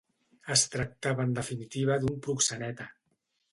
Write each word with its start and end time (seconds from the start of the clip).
Es 0.55 0.63
tractava 0.75 1.27
en 1.29 1.35
definitiva 1.41 1.99
d'un 2.05 2.19
proxeneta. 2.29 2.91